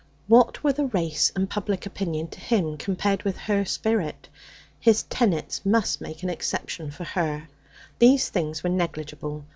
What 0.25 0.63
were 0.63 0.73
the 0.73 0.87
race 0.87 1.31
and 1.35 1.47
public 1.47 1.85
opinion 1.85 2.29
to 2.29 2.39
him 2.39 2.75
compared 2.75 3.21
with 3.21 3.37
her 3.37 3.63
spirit? 3.65 4.29
His 4.79 5.03
tenets 5.03 5.63
must 5.63 6.01
make 6.01 6.23
an 6.23 6.29
exception 6.31 6.89
for 6.89 7.03
her. 7.03 7.47
These 7.99 8.29
things 8.29 8.63
were 8.63 8.71
negligible. 8.71 9.45